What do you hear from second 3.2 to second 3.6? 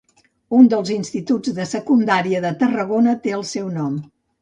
té el